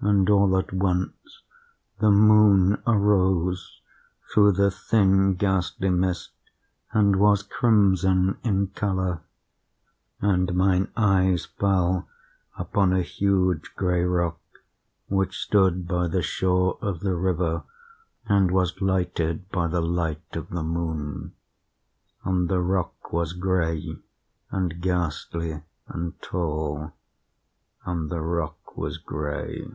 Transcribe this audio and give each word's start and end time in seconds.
"And, 0.00 0.30
all 0.30 0.56
at 0.56 0.72
once, 0.72 1.42
the 1.98 2.12
moon 2.12 2.80
arose 2.86 3.80
through 4.32 4.52
the 4.52 4.70
thin 4.70 5.34
ghastly 5.34 5.90
mist, 5.90 6.30
and 6.92 7.16
was 7.16 7.42
crimson 7.42 8.38
in 8.44 8.68
color. 8.68 9.22
And 10.20 10.54
mine 10.54 10.86
eyes 10.96 11.46
fell 11.46 12.06
upon 12.56 12.92
a 12.92 13.02
huge 13.02 13.72
gray 13.74 14.04
rock 14.04 14.40
which 15.08 15.36
stood 15.40 15.88
by 15.88 16.06
the 16.06 16.22
shore 16.22 16.78
of 16.80 17.00
the 17.00 17.16
river, 17.16 17.64
and 18.26 18.52
was 18.52 18.80
lighted 18.80 19.50
by 19.50 19.66
the 19.66 19.82
light 19.82 20.36
of 20.36 20.48
the 20.50 20.62
moon. 20.62 21.34
And 22.24 22.48
the 22.48 22.60
rock 22.60 23.12
was 23.12 23.32
gray, 23.32 23.96
and 24.52 24.80
ghastly, 24.80 25.64
and 25.88 26.22
tall,—and 26.22 28.10
the 28.10 28.20
rock 28.20 28.76
was 28.76 28.96
gray. 28.98 29.66